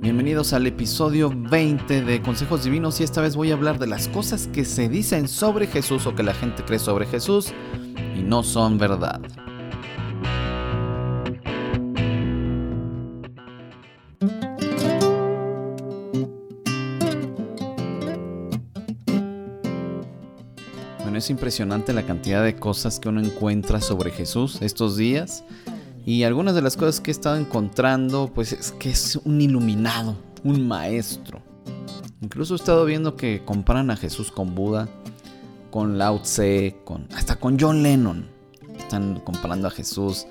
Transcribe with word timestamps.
Bienvenidos 0.00 0.52
al 0.52 0.68
episodio 0.68 1.32
20 1.34 2.02
de 2.02 2.22
Consejos 2.22 2.62
Divinos 2.62 3.00
y 3.00 3.02
esta 3.02 3.20
vez 3.20 3.34
voy 3.34 3.50
a 3.50 3.54
hablar 3.54 3.80
de 3.80 3.88
las 3.88 4.06
cosas 4.06 4.46
que 4.46 4.64
se 4.64 4.88
dicen 4.88 5.26
sobre 5.26 5.66
Jesús 5.66 6.06
o 6.06 6.14
que 6.14 6.22
la 6.22 6.34
gente 6.34 6.64
cree 6.64 6.78
sobre 6.78 7.04
Jesús 7.04 7.52
y 8.16 8.22
no 8.22 8.44
son 8.44 8.78
verdad. 8.78 9.20
Bueno, 21.02 21.18
es 21.18 21.28
impresionante 21.28 21.92
la 21.92 22.04
cantidad 22.04 22.44
de 22.44 22.54
cosas 22.54 23.00
que 23.00 23.08
uno 23.08 23.20
encuentra 23.20 23.80
sobre 23.80 24.12
Jesús 24.12 24.62
estos 24.62 24.96
días. 24.96 25.42
Y 26.08 26.22
algunas 26.22 26.54
de 26.54 26.62
las 26.62 26.78
cosas 26.78 27.02
que 27.02 27.10
he 27.10 27.12
estado 27.12 27.36
encontrando, 27.36 28.32
pues 28.34 28.54
es 28.54 28.72
que 28.72 28.88
es 28.88 29.16
un 29.26 29.42
iluminado, 29.42 30.16
un 30.42 30.66
maestro. 30.66 31.42
Incluso 32.22 32.54
he 32.54 32.56
estado 32.56 32.86
viendo 32.86 33.14
que 33.14 33.42
comparan 33.44 33.90
a 33.90 33.96
Jesús 33.96 34.32
con 34.32 34.54
Buda, 34.54 34.88
con 35.70 35.98
Lao 35.98 36.22
Tse, 36.22 36.78
con, 36.86 37.08
hasta 37.14 37.36
con 37.36 37.60
John 37.60 37.82
Lennon. 37.82 38.26
Están 38.78 39.20
comparando 39.20 39.68
a 39.68 39.70
Jesús 39.70 40.26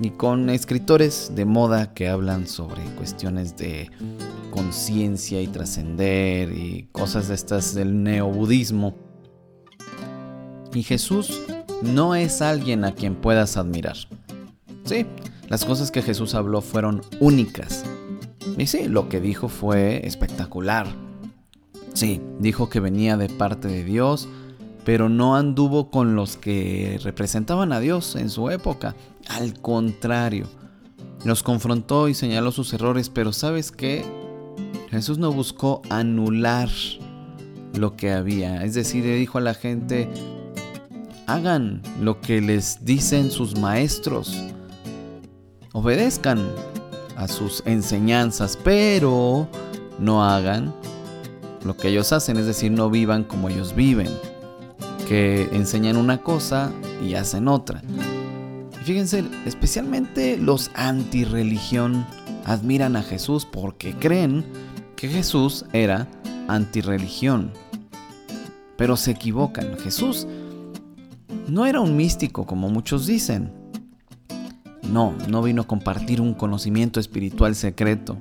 y 0.00 0.08
con 0.12 0.48
escritores 0.48 1.32
de 1.34 1.44
moda 1.44 1.92
que 1.92 2.08
hablan 2.08 2.46
sobre 2.46 2.82
cuestiones 2.96 3.54
de 3.58 3.90
conciencia 4.50 5.42
y 5.42 5.48
trascender 5.48 6.52
y 6.52 6.88
cosas 6.90 7.28
de 7.28 7.34
estas 7.34 7.74
del 7.74 8.02
neobudismo. 8.02 8.96
Y 10.72 10.84
Jesús 10.84 11.42
no 11.82 12.14
es 12.14 12.40
alguien 12.40 12.86
a 12.86 12.94
quien 12.94 13.14
puedas 13.14 13.58
admirar. 13.58 13.98
Sí, 14.88 15.04
las 15.50 15.66
cosas 15.66 15.90
que 15.90 16.00
Jesús 16.00 16.34
habló 16.34 16.62
fueron 16.62 17.02
únicas. 17.20 17.84
Y 18.56 18.66
sí, 18.68 18.88
lo 18.88 19.10
que 19.10 19.20
dijo 19.20 19.50
fue 19.50 20.06
espectacular. 20.06 20.86
Sí, 21.92 22.22
dijo 22.38 22.70
que 22.70 22.80
venía 22.80 23.18
de 23.18 23.28
parte 23.28 23.68
de 23.68 23.84
Dios, 23.84 24.30
pero 24.86 25.10
no 25.10 25.36
anduvo 25.36 25.90
con 25.90 26.16
los 26.16 26.38
que 26.38 26.98
representaban 27.04 27.74
a 27.74 27.80
Dios 27.80 28.16
en 28.16 28.30
su 28.30 28.48
época. 28.48 28.96
Al 29.28 29.60
contrario, 29.60 30.46
los 31.22 31.42
confrontó 31.42 32.08
y 32.08 32.14
señaló 32.14 32.50
sus 32.50 32.72
errores, 32.72 33.10
pero 33.10 33.34
¿sabes 33.34 33.70
qué? 33.70 34.06
Jesús 34.88 35.18
no 35.18 35.32
buscó 35.32 35.82
anular 35.90 36.70
lo 37.74 37.94
que 37.94 38.12
había. 38.12 38.64
Es 38.64 38.72
decir, 38.72 39.04
le 39.04 39.16
dijo 39.16 39.36
a 39.36 39.42
la 39.42 39.52
gente, 39.52 40.08
hagan 41.26 41.82
lo 42.00 42.22
que 42.22 42.40
les 42.40 42.86
dicen 42.86 43.30
sus 43.30 43.58
maestros 43.58 44.54
obedezcan 45.72 46.48
a 47.16 47.28
sus 47.28 47.62
enseñanzas, 47.66 48.58
pero 48.62 49.48
no 49.98 50.24
hagan 50.24 50.72
lo 51.64 51.76
que 51.76 51.88
ellos 51.88 52.12
hacen, 52.12 52.36
es 52.36 52.46
decir, 52.46 52.70
no 52.70 52.90
vivan 52.90 53.24
como 53.24 53.48
ellos 53.48 53.74
viven, 53.74 54.08
que 55.08 55.48
enseñan 55.52 55.96
una 55.96 56.18
cosa 56.22 56.72
y 57.04 57.14
hacen 57.14 57.48
otra. 57.48 57.82
fíjense, 58.84 59.24
especialmente 59.44 60.38
los 60.38 60.70
antirreligión 60.74 62.06
admiran 62.44 62.96
a 62.96 63.02
Jesús 63.02 63.44
porque 63.44 63.92
creen 63.94 64.44
que 64.96 65.08
Jesús 65.08 65.66
era 65.72 66.08
antirreligión. 66.46 67.52
Pero 68.76 68.96
se 68.96 69.10
equivocan, 69.10 69.76
Jesús 69.78 70.26
no 71.48 71.66
era 71.66 71.80
un 71.80 71.96
místico 71.96 72.46
como 72.46 72.70
muchos 72.70 73.06
dicen. 73.06 73.57
No, 74.82 75.14
no 75.28 75.42
vino 75.42 75.62
a 75.62 75.66
compartir 75.66 76.20
un 76.20 76.34
conocimiento 76.34 77.00
espiritual 77.00 77.54
secreto. 77.54 78.16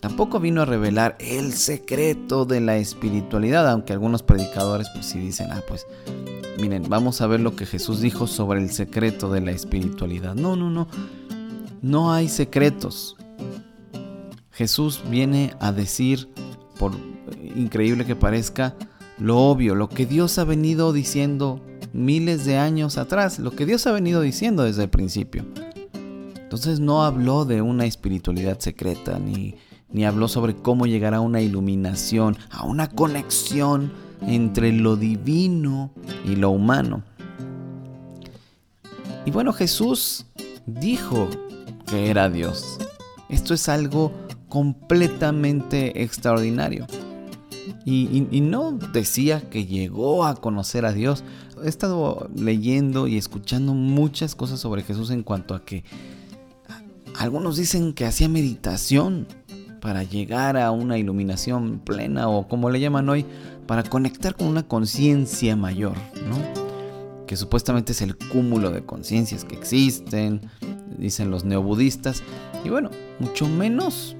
Tampoco 0.00 0.40
vino 0.40 0.62
a 0.62 0.66
revelar 0.66 1.16
el 1.18 1.52
secreto 1.52 2.44
de 2.44 2.60
la 2.60 2.76
espiritualidad, 2.76 3.68
aunque 3.68 3.92
algunos 3.92 4.22
predicadores 4.22 4.88
pues 4.90 5.06
sí 5.06 5.18
dicen, 5.18 5.48
ah, 5.50 5.62
pues 5.66 5.86
miren, 6.60 6.84
vamos 6.88 7.20
a 7.20 7.26
ver 7.26 7.40
lo 7.40 7.56
que 7.56 7.66
Jesús 7.66 8.00
dijo 8.00 8.26
sobre 8.26 8.60
el 8.60 8.70
secreto 8.70 9.30
de 9.30 9.40
la 9.40 9.50
espiritualidad. 9.52 10.34
No, 10.34 10.54
no, 10.54 10.70
no. 10.70 10.86
No 11.82 12.12
hay 12.12 12.28
secretos. 12.28 13.16
Jesús 14.52 15.02
viene 15.10 15.54
a 15.60 15.72
decir, 15.72 16.28
por 16.78 16.92
increíble 17.56 18.04
que 18.04 18.16
parezca, 18.16 18.74
lo 19.18 19.38
obvio, 19.38 19.74
lo 19.74 19.88
que 19.88 20.06
Dios 20.06 20.38
ha 20.38 20.44
venido 20.44 20.92
diciendo 20.92 21.60
miles 21.92 22.44
de 22.44 22.58
años 22.58 22.98
atrás, 22.98 23.38
lo 23.38 23.52
que 23.52 23.66
Dios 23.66 23.86
ha 23.86 23.92
venido 23.92 24.20
diciendo 24.20 24.64
desde 24.64 24.84
el 24.84 24.90
principio. 24.90 25.44
Entonces 26.56 26.80
no 26.80 27.04
habló 27.04 27.44
de 27.44 27.60
una 27.60 27.84
espiritualidad 27.84 28.58
secreta, 28.60 29.18
ni, 29.18 29.56
ni 29.90 30.06
habló 30.06 30.26
sobre 30.26 30.56
cómo 30.56 30.86
llegar 30.86 31.12
a 31.12 31.20
una 31.20 31.42
iluminación, 31.42 32.38
a 32.50 32.64
una 32.64 32.88
conexión 32.88 33.92
entre 34.22 34.72
lo 34.72 34.96
divino 34.96 35.92
y 36.24 36.34
lo 36.36 36.48
humano. 36.48 37.02
Y 39.26 39.32
bueno, 39.32 39.52
Jesús 39.52 40.24
dijo 40.64 41.28
que 41.86 42.08
era 42.08 42.30
Dios. 42.30 42.78
Esto 43.28 43.52
es 43.52 43.68
algo 43.68 44.12
completamente 44.48 46.02
extraordinario. 46.02 46.86
Y, 47.84 48.26
y, 48.30 48.40
no 48.40 48.72
decía 48.72 49.42
que 49.50 49.66
llegó 49.66 50.24
a 50.24 50.36
conocer 50.36 50.86
a 50.86 50.92
Dios. 50.92 51.22
He 51.62 51.68
estado 51.68 52.30
leyendo 52.34 53.08
y 53.08 53.18
escuchando 53.18 53.74
muchas 53.74 54.34
cosas 54.34 54.58
sobre 54.58 54.82
Jesús 54.82 55.10
en 55.10 55.22
cuanto 55.22 55.54
a 55.54 55.62
que 55.62 55.84
algunos 57.18 57.56
dicen 57.56 57.92
que 57.92 58.06
hacía 58.06 58.28
meditación 58.28 59.26
para 59.80 60.02
llegar 60.02 60.56
a 60.56 60.70
una 60.70 60.98
iluminación 60.98 61.78
plena 61.78 62.28
o 62.28 62.48
como 62.48 62.70
le 62.70 62.80
llaman 62.80 63.08
hoy, 63.08 63.24
para 63.66 63.82
conectar 63.82 64.34
con 64.34 64.48
una 64.48 64.62
conciencia 64.66 65.56
mayor, 65.56 65.94
¿no? 66.28 67.26
Que 67.26 67.36
supuestamente 67.36 67.92
es 67.92 68.02
el 68.02 68.16
cúmulo 68.16 68.70
de 68.70 68.84
conciencias 68.84 69.44
que 69.44 69.56
existen, 69.56 70.40
dicen 70.98 71.30
los 71.30 71.44
neobudistas. 71.44 72.22
Y 72.64 72.68
bueno, 72.68 72.90
mucho 73.18 73.48
menos 73.48 74.16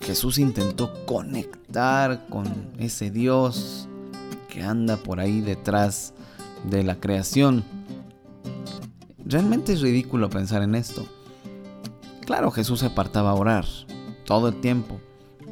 Jesús 0.00 0.38
intentó 0.38 0.92
conectar 1.06 2.26
con 2.28 2.46
ese 2.78 3.10
Dios 3.10 3.88
que 4.48 4.62
anda 4.62 4.96
por 4.96 5.20
ahí 5.20 5.40
detrás 5.40 6.14
de 6.68 6.82
la 6.82 6.96
creación. 6.96 7.64
Realmente 9.24 9.72
es 9.72 9.80
ridículo 9.80 10.30
pensar 10.30 10.62
en 10.62 10.74
esto. 10.74 11.06
Claro, 12.30 12.52
Jesús 12.52 12.78
se 12.78 12.86
apartaba 12.86 13.30
a 13.30 13.34
orar 13.34 13.64
todo 14.24 14.50
el 14.50 14.60
tiempo, 14.60 15.00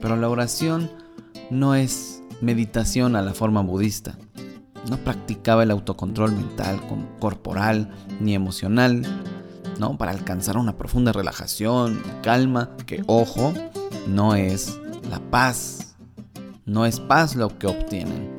pero 0.01 0.15
la 0.15 0.29
oración 0.29 0.89
no 1.51 1.75
es 1.75 2.23
meditación 2.41 3.17
a 3.17 3.21
la 3.21 3.35
forma 3.35 3.63
budista. 3.63 4.17
No 4.89 4.97
practicaba 4.99 5.65
el 5.65 5.73
autocontrol 5.73 6.31
mental, 6.31 6.81
corporal 7.19 7.91
ni 8.21 8.33
emocional, 8.37 9.03
¿no? 9.81 9.99
Para 9.99 10.13
alcanzar 10.13 10.57
una 10.57 10.77
profunda 10.77 11.11
relajación, 11.11 12.01
calma, 12.23 12.71
que 12.87 13.03
ojo, 13.09 13.53
no 14.07 14.37
es 14.37 14.79
la 15.11 15.19
paz. 15.19 15.97
No 16.65 16.87
es 16.87 17.01
paz 17.01 17.35
lo 17.35 17.59
que 17.59 17.67
obtienen. 17.67 18.31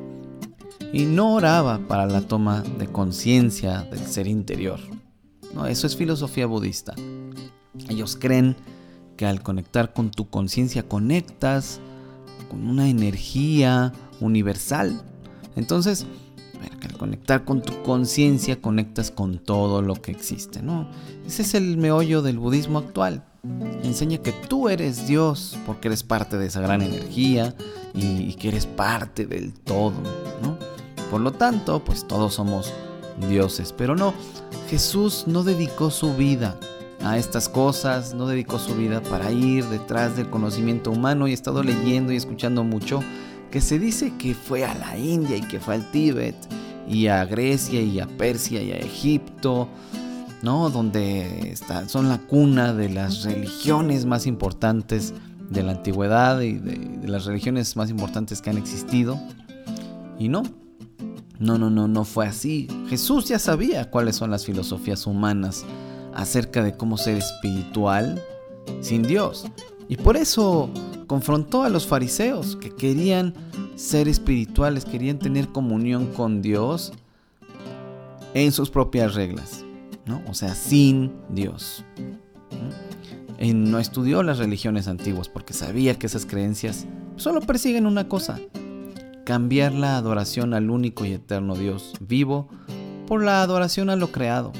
Y 0.94 1.04
no 1.04 1.34
oraba 1.34 1.78
para 1.86 2.06
la 2.06 2.22
toma 2.22 2.62
de 2.78 2.86
conciencia 2.86 3.82
del 3.82 4.06
ser 4.06 4.26
interior. 4.26 4.80
No, 5.54 5.66
eso 5.66 5.86
es 5.86 5.94
filosofía 5.94 6.46
budista. 6.46 6.94
Ellos 7.88 8.16
creen 8.20 8.56
que 9.16 9.26
al 9.26 9.42
conectar 9.42 9.92
con 9.92 10.10
tu 10.10 10.28
conciencia 10.28 10.88
conectas 10.88 11.80
con 12.48 12.68
una 12.68 12.88
energía 12.88 13.92
universal. 14.20 15.00
Entonces, 15.56 16.06
al 16.82 16.96
conectar 16.96 17.44
con 17.44 17.62
tu 17.62 17.82
conciencia 17.82 18.60
conectas 18.60 19.10
con 19.10 19.38
todo 19.38 19.82
lo 19.82 19.94
que 19.94 20.10
existe, 20.10 20.62
¿no? 20.62 20.88
Ese 21.26 21.42
es 21.42 21.54
el 21.54 21.76
meollo 21.76 22.22
del 22.22 22.38
budismo 22.38 22.78
actual. 22.78 23.24
Enseña 23.82 24.18
que 24.18 24.32
tú 24.32 24.68
eres 24.68 25.06
Dios 25.06 25.56
porque 25.64 25.88
eres 25.88 26.02
parte 26.02 26.36
de 26.36 26.46
esa 26.46 26.60
gran 26.60 26.82
energía 26.82 27.54
y, 27.94 28.22
y 28.22 28.34
que 28.34 28.48
eres 28.48 28.66
parte 28.66 29.26
del 29.26 29.54
todo, 29.54 29.94
¿no? 30.42 30.58
Por 31.10 31.20
lo 31.20 31.32
tanto, 31.32 31.82
pues 31.84 32.06
todos 32.06 32.34
somos 32.34 32.72
dioses, 33.28 33.74
pero 33.76 33.96
no, 33.96 34.14
Jesús 34.68 35.24
no 35.26 35.42
dedicó 35.42 35.90
su 35.90 36.14
vida 36.14 36.58
a 37.02 37.16
estas 37.16 37.48
cosas, 37.48 38.14
no 38.14 38.26
dedicó 38.26 38.58
su 38.58 38.74
vida 38.74 39.02
para 39.02 39.32
ir 39.32 39.64
detrás 39.66 40.16
del 40.16 40.28
conocimiento 40.28 40.90
humano 40.90 41.26
y 41.26 41.30
he 41.30 41.34
estado 41.34 41.62
leyendo 41.62 42.12
y 42.12 42.16
escuchando 42.16 42.62
mucho 42.62 43.00
que 43.50 43.60
se 43.60 43.78
dice 43.78 44.12
que 44.18 44.34
fue 44.34 44.64
a 44.64 44.74
la 44.74 44.96
India 44.96 45.36
y 45.36 45.40
que 45.40 45.60
fue 45.60 45.74
al 45.74 45.90
Tíbet 45.90 46.36
y 46.88 47.06
a 47.06 47.24
Grecia 47.24 47.80
y 47.80 48.00
a 48.00 48.06
Persia 48.06 48.62
y 48.62 48.72
a 48.72 48.76
Egipto, 48.76 49.68
¿no? 50.42 50.70
Donde 50.70 51.50
está, 51.50 51.88
son 51.88 52.08
la 52.08 52.18
cuna 52.18 52.74
de 52.74 52.90
las 52.90 53.24
religiones 53.24 54.06
más 54.06 54.26
importantes 54.26 55.14
de 55.48 55.62
la 55.62 55.72
antigüedad 55.72 56.40
y 56.40 56.52
de, 56.52 56.98
de 56.98 57.08
las 57.08 57.24
religiones 57.24 57.76
más 57.76 57.90
importantes 57.90 58.40
que 58.40 58.50
han 58.50 58.58
existido. 58.58 59.18
Y 60.18 60.28
no, 60.28 60.42
no, 61.38 61.58
no, 61.58 61.70
no, 61.70 61.88
no 61.88 62.04
fue 62.04 62.26
así. 62.26 62.68
Jesús 62.88 63.24
ya 63.24 63.38
sabía 63.38 63.90
cuáles 63.90 64.16
son 64.16 64.30
las 64.30 64.44
filosofías 64.44 65.06
humanas 65.06 65.64
acerca 66.14 66.62
de 66.62 66.76
cómo 66.76 66.96
ser 66.96 67.16
espiritual 67.18 68.22
sin 68.80 69.02
Dios. 69.02 69.46
Y 69.88 69.96
por 69.96 70.16
eso 70.16 70.70
confrontó 71.06 71.64
a 71.64 71.68
los 71.68 71.86
fariseos 71.86 72.56
que 72.56 72.70
querían 72.70 73.34
ser 73.74 74.08
espirituales, 74.08 74.84
querían 74.84 75.18
tener 75.18 75.48
comunión 75.48 76.06
con 76.12 76.42
Dios 76.42 76.92
en 78.34 78.52
sus 78.52 78.70
propias 78.70 79.14
reglas, 79.14 79.64
¿no? 80.06 80.22
O 80.28 80.34
sea, 80.34 80.54
sin 80.54 81.12
Dios. 81.30 81.84
No 83.40 83.78
estudió 83.78 84.22
las 84.22 84.38
religiones 84.38 84.86
antiguas 84.86 85.28
porque 85.28 85.54
sabía 85.54 85.98
que 85.98 86.06
esas 86.06 86.26
creencias 86.26 86.86
solo 87.16 87.40
persiguen 87.40 87.86
una 87.86 88.06
cosa, 88.06 88.38
cambiar 89.24 89.72
la 89.72 89.96
adoración 89.96 90.54
al 90.54 90.70
único 90.70 91.04
y 91.06 91.12
eterno 91.12 91.56
Dios 91.56 91.94
vivo 92.00 92.48
por 93.06 93.24
la 93.24 93.42
adoración 93.42 93.90
a 93.90 93.96
lo 93.96 94.12
creado, 94.12 94.52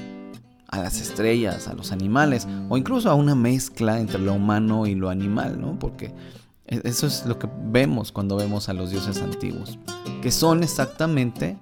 a 0.70 0.78
las 0.78 1.00
estrellas, 1.00 1.68
a 1.68 1.74
los 1.74 1.92
animales 1.92 2.46
o 2.68 2.76
incluso 2.76 3.10
a 3.10 3.14
una 3.14 3.34
mezcla 3.34 3.98
entre 3.98 4.20
lo 4.20 4.34
humano 4.34 4.86
y 4.86 4.94
lo 4.94 5.10
animal, 5.10 5.60
¿no? 5.60 5.78
Porque 5.78 6.14
e-, 6.66 6.80
eso 6.84 7.06
es 7.06 7.26
lo 7.26 7.38
que 7.38 7.48
vemos 7.64 8.12
cuando 8.12 8.36
vemos 8.36 8.68
a 8.68 8.72
los 8.72 8.90
dioses 8.90 9.20
antiguos, 9.20 9.78
que 10.22 10.30
son 10.30 10.62
exactamente 10.62 11.58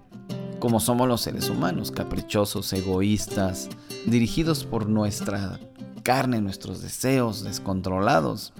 como 0.58 0.80
somos 0.80 1.08
los 1.08 1.20
seres 1.20 1.48
humanos, 1.50 1.90
caprichosos, 1.90 2.72
egoístas, 2.72 3.68
dirigidos 4.06 4.64
por 4.64 4.88
nuestra 4.88 5.60
carne, 6.02 6.40
nuestros 6.40 6.82
deseos 6.82 7.44
descontrolados. 7.44 8.52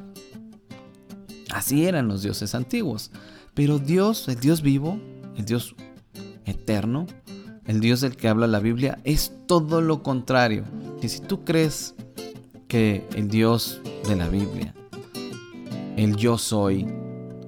Así 1.51 1.87
eran 1.87 2.09
los 2.09 2.23
dioses 2.23 2.55
antiguos. 2.55 3.11
Pero 3.55 3.81
Dios, 3.81 4.29
el 4.29 4.39
Dios 4.39 4.63
vivo, 4.63 5.01
el 5.37 5.45
Dios 5.45 5.75
eterno, 6.45 7.07
el 7.69 7.81
Dios 7.81 8.01
del 8.01 8.17
que 8.17 8.29
habla 8.29 8.47
la 8.47 8.61
Biblia, 8.61 8.99
es 9.05 9.31
todo 9.47 9.81
lo 9.83 10.03
contrario. 10.03 10.65
Y 11.03 11.09
si 11.09 11.21
tú 11.21 11.45
crees 11.45 11.95
que 12.67 13.07
el 13.15 13.29
Dios 13.29 13.81
de 14.09 14.17
la 14.17 14.29
Biblia, 14.29 14.75
el 15.97 16.17
yo 16.17 16.39
soy, 16.39 16.89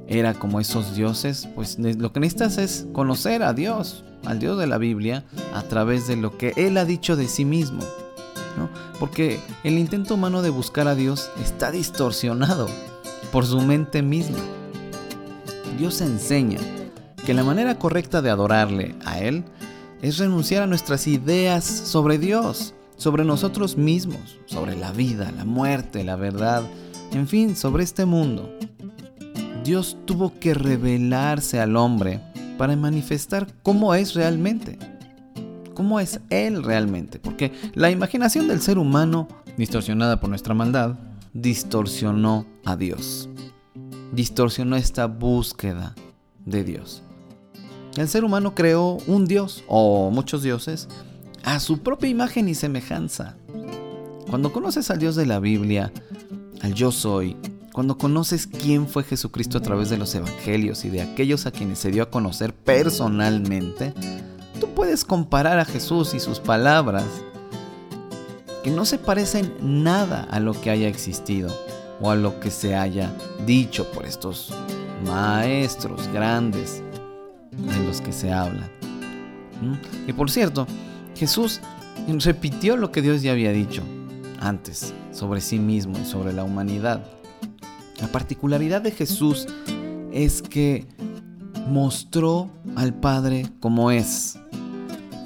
era 0.06 0.34
como 0.34 0.60
esos 0.60 0.94
dioses, 0.94 1.48
pues 1.54 1.78
lo 1.78 2.12
que 2.12 2.20
necesitas 2.20 2.58
es 2.58 2.86
conocer 2.92 3.42
a 3.42 3.54
Dios, 3.54 4.04
al 4.26 4.40
Dios 4.40 4.58
de 4.58 4.66
la 4.66 4.76
Biblia, 4.76 5.24
a 5.54 5.62
través 5.62 6.06
de 6.06 6.16
lo 6.16 6.36
que 6.36 6.52
Él 6.56 6.76
ha 6.76 6.84
dicho 6.84 7.16
de 7.16 7.26
sí 7.26 7.46
mismo. 7.46 7.80
Porque 8.98 9.40
el 9.64 9.78
intento 9.78 10.14
humano 10.14 10.42
de 10.42 10.50
buscar 10.50 10.86
a 10.86 10.94
Dios 10.94 11.30
está 11.42 11.70
distorsionado 11.70 12.68
por 13.32 13.46
su 13.46 13.58
mente 13.62 14.02
misma. 14.02 14.38
Dios 15.78 16.02
enseña 16.02 16.58
que 17.24 17.32
la 17.32 17.42
manera 17.42 17.78
correcta 17.78 18.20
de 18.20 18.28
adorarle 18.28 18.94
a 19.06 19.20
Él 19.20 19.44
es 20.02 20.18
renunciar 20.18 20.62
a 20.62 20.66
nuestras 20.66 21.06
ideas 21.06 21.64
sobre 21.64 22.18
Dios, 22.18 22.74
sobre 22.96 23.24
nosotros 23.24 23.76
mismos, 23.76 24.38
sobre 24.46 24.76
la 24.76 24.92
vida, 24.92 25.32
la 25.36 25.44
muerte, 25.44 26.04
la 26.04 26.16
verdad, 26.16 26.62
en 27.12 27.26
fin, 27.28 27.56
sobre 27.56 27.84
este 27.84 28.04
mundo. 28.04 28.50
Dios 29.64 29.96
tuvo 30.06 30.38
que 30.38 30.54
revelarse 30.54 31.60
al 31.60 31.76
hombre 31.76 32.20
para 32.56 32.76
manifestar 32.76 33.46
cómo 33.62 33.94
es 33.94 34.14
realmente. 34.14 34.78
Cómo 35.74 36.00
es 36.00 36.20
Él 36.30 36.62
realmente. 36.62 37.18
Porque 37.18 37.52
la 37.74 37.90
imaginación 37.90 38.48
del 38.48 38.60
ser 38.60 38.78
humano, 38.78 39.28
distorsionada 39.56 40.20
por 40.20 40.28
nuestra 40.28 40.54
maldad, 40.54 40.98
distorsionó 41.32 42.46
a 42.64 42.76
Dios. 42.76 43.28
Distorsionó 44.12 44.76
esta 44.76 45.06
búsqueda 45.06 45.94
de 46.44 46.64
Dios. 46.64 47.02
El 47.96 48.08
ser 48.08 48.24
humano 48.24 48.54
creó 48.54 48.98
un 49.06 49.26
Dios, 49.26 49.64
o 49.66 50.10
muchos 50.10 50.42
dioses, 50.42 50.88
a 51.42 51.58
su 51.58 51.78
propia 51.78 52.08
imagen 52.08 52.48
y 52.48 52.54
semejanza. 52.54 53.36
Cuando 54.28 54.52
conoces 54.52 54.90
al 54.90 55.00
Dios 55.00 55.16
de 55.16 55.26
la 55.26 55.40
Biblia, 55.40 55.92
al 56.62 56.74
yo 56.74 56.92
soy, 56.92 57.36
cuando 57.72 57.98
conoces 57.98 58.46
quién 58.46 58.86
fue 58.86 59.02
Jesucristo 59.02 59.58
a 59.58 59.62
través 59.62 59.90
de 59.90 59.96
los 59.96 60.14
evangelios 60.14 60.84
y 60.84 60.90
de 60.90 61.02
aquellos 61.02 61.46
a 61.46 61.50
quienes 61.50 61.78
se 61.78 61.90
dio 61.90 62.04
a 62.04 62.10
conocer 62.10 62.54
personalmente, 62.54 63.92
tú 64.60 64.68
puedes 64.74 65.04
comparar 65.04 65.58
a 65.58 65.64
Jesús 65.64 66.14
y 66.14 66.20
sus 66.20 66.38
palabras 66.38 67.06
que 68.62 68.70
no 68.70 68.84
se 68.84 68.98
parecen 68.98 69.52
nada 69.62 70.28
a 70.30 70.38
lo 70.38 70.52
que 70.52 70.70
haya 70.70 70.88
existido 70.88 71.48
o 72.00 72.10
a 72.10 72.16
lo 72.16 72.38
que 72.38 72.50
se 72.50 72.76
haya 72.76 73.16
dicho 73.46 73.90
por 73.90 74.04
estos 74.04 74.52
maestros 75.04 76.06
grandes 76.08 76.82
de 77.66 77.86
los 77.86 78.00
que 78.00 78.12
se 78.12 78.32
habla. 78.32 78.68
Y 80.06 80.12
por 80.12 80.30
cierto, 80.30 80.66
Jesús 81.14 81.60
repitió 82.24 82.76
lo 82.76 82.90
que 82.90 83.02
Dios 83.02 83.22
ya 83.22 83.32
había 83.32 83.52
dicho 83.52 83.82
antes 84.40 84.94
sobre 85.12 85.40
sí 85.40 85.58
mismo 85.58 85.98
y 85.98 86.04
sobre 86.04 86.32
la 86.32 86.44
humanidad. 86.44 87.04
La 88.00 88.08
particularidad 88.08 88.80
de 88.80 88.90
Jesús 88.90 89.46
es 90.12 90.40
que 90.40 90.86
mostró 91.68 92.50
al 92.76 92.94
Padre 92.94 93.46
como 93.60 93.90
es. 93.90 94.38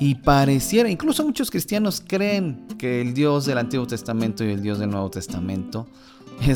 Y 0.00 0.16
pareciera, 0.16 0.90
incluso 0.90 1.24
muchos 1.24 1.50
cristianos 1.50 2.02
creen 2.04 2.66
que 2.78 3.00
el 3.00 3.14
Dios 3.14 3.46
del 3.46 3.58
Antiguo 3.58 3.86
Testamento 3.86 4.44
y 4.44 4.50
el 4.50 4.60
Dios 4.60 4.80
del 4.80 4.90
Nuevo 4.90 5.10
Testamento 5.10 5.86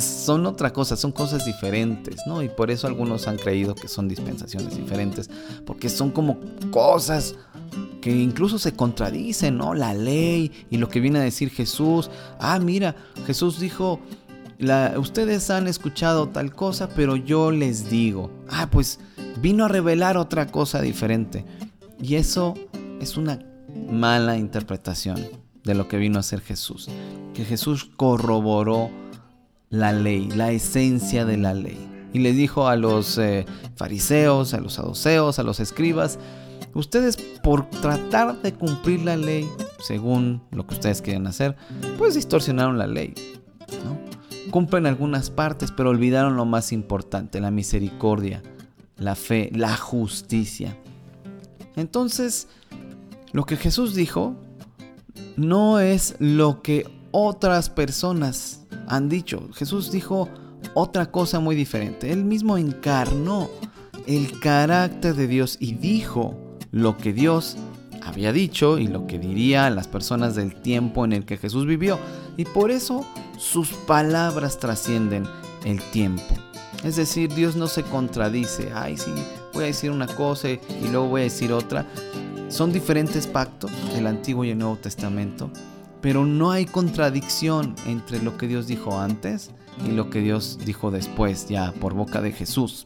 son 0.00 0.46
otra 0.46 0.72
cosa, 0.72 0.96
son 0.96 1.12
cosas 1.12 1.44
diferentes, 1.44 2.20
¿no? 2.26 2.42
Y 2.42 2.48
por 2.48 2.70
eso 2.70 2.86
algunos 2.86 3.26
han 3.28 3.36
creído 3.36 3.74
que 3.74 3.88
son 3.88 4.08
dispensaciones 4.08 4.76
diferentes, 4.76 5.30
porque 5.64 5.88
son 5.88 6.10
como 6.10 6.38
cosas 6.70 7.34
que 8.00 8.10
incluso 8.10 8.58
se 8.58 8.72
contradicen, 8.72 9.56
¿no? 9.56 9.74
La 9.74 9.94
ley 9.94 10.52
y 10.70 10.76
lo 10.76 10.88
que 10.88 11.00
viene 11.00 11.18
a 11.18 11.22
decir 11.22 11.50
Jesús. 11.50 12.10
Ah, 12.38 12.58
mira, 12.58 12.94
Jesús 13.26 13.58
dijo, 13.58 14.00
ustedes 14.96 15.50
han 15.50 15.66
escuchado 15.68 16.28
tal 16.28 16.52
cosa, 16.52 16.88
pero 16.88 17.16
yo 17.16 17.50
les 17.50 17.90
digo. 17.90 18.30
Ah, 18.48 18.68
pues 18.70 19.00
vino 19.40 19.64
a 19.64 19.68
revelar 19.68 20.16
otra 20.16 20.46
cosa 20.46 20.80
diferente. 20.80 21.44
Y 22.00 22.14
eso 22.14 22.54
es 23.00 23.16
una 23.16 23.40
mala 23.90 24.36
interpretación 24.36 25.26
de 25.64 25.74
lo 25.74 25.88
que 25.88 25.96
vino 25.96 26.18
a 26.18 26.22
ser 26.22 26.40
Jesús. 26.40 26.88
Que 27.34 27.44
Jesús 27.44 27.90
corroboró 27.96 28.90
la 29.70 29.92
ley, 29.92 30.28
la 30.30 30.50
esencia 30.52 31.24
de 31.24 31.36
la 31.36 31.54
ley. 31.54 31.78
Y 32.12 32.20
les 32.20 32.36
dijo 32.36 32.68
a 32.68 32.76
los 32.76 33.18
eh, 33.18 33.44
fariseos, 33.76 34.54
a 34.54 34.60
los 34.60 34.74
saduceos, 34.74 35.38
a 35.38 35.42
los 35.42 35.60
escribas, 35.60 36.18
ustedes 36.74 37.16
por 37.42 37.68
tratar 37.68 38.40
de 38.40 38.54
cumplir 38.54 39.02
la 39.02 39.16
ley 39.16 39.48
según 39.80 40.42
lo 40.50 40.66
que 40.66 40.74
ustedes 40.74 41.02
quieren 41.02 41.26
hacer, 41.26 41.56
pues 41.98 42.14
distorsionaron 42.14 42.78
la 42.78 42.86
ley. 42.86 43.14
Cumplen 44.50 44.86
algunas 44.86 45.28
partes, 45.30 45.72
pero 45.72 45.90
olvidaron 45.90 46.36
lo 46.36 46.46
más 46.46 46.72
importante, 46.72 47.40
la 47.40 47.50
misericordia, 47.50 48.42
la 48.96 49.14
fe, 49.14 49.50
la 49.54 49.76
justicia. 49.76 50.76
Entonces, 51.76 52.48
lo 53.32 53.44
que 53.44 53.56
Jesús 53.56 53.94
dijo 53.94 54.34
no 55.36 55.80
es 55.80 56.16
lo 56.18 56.62
que 56.62 56.90
otras 57.10 57.70
personas 57.70 58.57
han 58.88 59.08
dicho. 59.08 59.48
Jesús 59.54 59.92
dijo 59.92 60.28
otra 60.74 61.10
cosa 61.10 61.40
muy 61.40 61.54
diferente. 61.54 62.12
Él 62.12 62.24
mismo 62.24 62.58
encarnó 62.58 63.48
el 64.06 64.40
carácter 64.40 65.14
de 65.14 65.26
Dios 65.26 65.56
y 65.60 65.74
dijo 65.74 66.34
lo 66.70 66.96
que 66.96 67.12
Dios 67.12 67.56
había 68.02 68.32
dicho 68.32 68.78
y 68.78 68.86
lo 68.86 69.06
que 69.06 69.18
diría 69.18 69.66
a 69.66 69.70
las 69.70 69.86
personas 69.86 70.34
del 70.34 70.54
tiempo 70.54 71.04
en 71.04 71.12
el 71.12 71.24
que 71.24 71.36
Jesús 71.36 71.66
vivió. 71.66 71.98
Y 72.36 72.44
por 72.44 72.70
eso 72.70 73.06
sus 73.36 73.70
palabras 73.70 74.58
trascienden 74.58 75.24
el 75.64 75.80
tiempo. 75.90 76.34
Es 76.84 76.96
decir, 76.96 77.32
Dios 77.34 77.56
no 77.56 77.66
se 77.66 77.82
contradice. 77.82 78.70
Ay, 78.74 78.96
sí, 78.96 79.12
voy 79.52 79.64
a 79.64 79.66
decir 79.66 79.90
una 79.90 80.06
cosa 80.06 80.48
y 80.48 80.60
luego 80.90 81.08
voy 81.08 81.22
a 81.22 81.24
decir 81.24 81.52
otra. 81.52 81.86
Son 82.48 82.72
diferentes 82.72 83.26
pactos, 83.26 83.70
el 83.94 84.06
Antiguo 84.06 84.44
y 84.44 84.50
el 84.50 84.58
Nuevo 84.58 84.76
Testamento, 84.76 85.50
pero 86.00 86.24
no 86.24 86.50
hay 86.50 86.66
contradicción 86.66 87.74
entre 87.86 88.22
lo 88.22 88.36
que 88.36 88.46
Dios 88.46 88.66
dijo 88.66 88.98
antes 88.98 89.50
y 89.86 89.92
lo 89.92 90.10
que 90.10 90.20
Dios 90.20 90.58
dijo 90.64 90.90
después, 90.90 91.48
ya 91.48 91.72
por 91.72 91.94
boca 91.94 92.20
de 92.20 92.32
Jesús. 92.32 92.84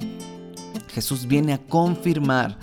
Jesús 0.88 1.26
viene 1.26 1.54
a 1.54 1.58
confirmar 1.58 2.58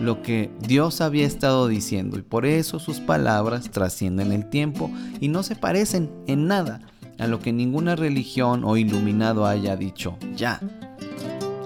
lo 0.00 0.22
que 0.22 0.50
Dios 0.60 1.00
había 1.00 1.26
estado 1.26 1.68
diciendo 1.68 2.18
y 2.18 2.22
por 2.22 2.46
eso 2.46 2.78
sus 2.78 3.00
palabras 3.00 3.70
trascienden 3.70 4.32
el 4.32 4.48
tiempo 4.48 4.90
y 5.20 5.28
no 5.28 5.42
se 5.42 5.56
parecen 5.56 6.10
en 6.26 6.46
nada 6.46 6.80
a 7.18 7.26
lo 7.26 7.40
que 7.40 7.52
ninguna 7.52 7.96
religión 7.96 8.64
o 8.64 8.76
iluminado 8.76 9.46
haya 9.46 9.76
dicho 9.76 10.16
ya. 10.34 10.60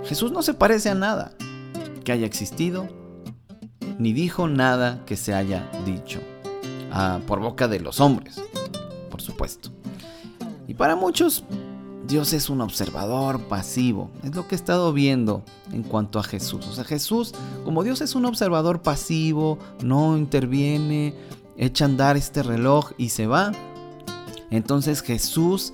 Jesús 0.05 0.33
no 0.33 0.43
se 0.43 0.55
parece 0.55 0.91
a 0.91 0.95
nada 0.95 1.33
que 2.05 2.13
haya 2.13 2.27
existido, 2.27 2.89
ni 3.99 4.13
dijo 4.13 4.49
nada 4.49 5.05
que 5.05 5.17
se 5.17 5.35
haya 5.35 5.69
dicho 5.85 6.21
por 7.27 7.41
boca 7.41 7.69
de 7.69 7.81
los 7.81 8.01
hombres, 8.01 8.41
por 9.11 9.21
supuesto. 9.21 9.71
Y 10.69 10.75
para 10.75 10.97
muchos, 10.97 11.45
Dios 12.07 12.33
es 12.33 12.49
un 12.51 12.61
observador 12.61 13.41
pasivo. 13.49 14.11
Es 14.23 14.35
lo 14.35 14.47
que 14.47 14.55
he 14.55 14.59
estado 14.59 14.93
viendo 14.93 15.43
en 15.73 15.83
cuanto 15.83 16.19
a 16.19 16.23
Jesús. 16.23 16.67
O 16.67 16.73
sea, 16.73 16.85
Jesús, 16.85 17.33
como 17.65 17.83
Dios 17.83 18.01
es 18.01 18.15
un 18.15 18.25
observador 18.27 18.83
pasivo, 18.83 19.59
no 19.83 20.17
interviene, 20.17 21.15
echa 21.57 21.85
andar 21.85 22.17
este 22.17 22.43
reloj 22.43 22.93
y 22.97 23.09
se 23.09 23.27
va. 23.27 23.53
Entonces 24.51 25.03
Jesús 25.03 25.73